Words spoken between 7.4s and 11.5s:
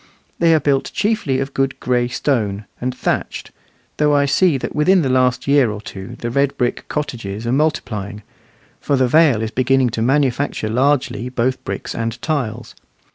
are multiplying, for the Vale is beginning to manufacture largely